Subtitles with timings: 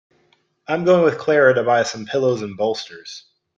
[0.67, 3.25] I'm going with Clara to buy some pillows and bolsters.